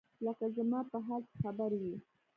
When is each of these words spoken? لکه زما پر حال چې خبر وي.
لکه 0.25 0.45
زما 0.55 0.79
پر 0.89 0.99
حال 1.07 1.21
چې 1.29 1.35
خبر 1.41 1.69
وي. 1.81 1.95